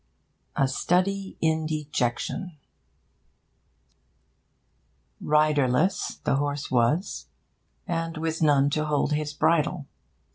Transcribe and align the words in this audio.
A 0.55 0.67
STUDY 0.67 1.37
IN 1.41 1.67
DEJECTION 1.67 2.57
Riderless 5.19 6.19
the 6.23 6.37
horse 6.37 6.71
was, 6.71 7.27
and 7.85 8.17
with 8.17 8.41
none 8.41 8.71
to 8.71 8.85
hold 8.85 9.11
his 9.13 9.35
bridle. 9.35 9.85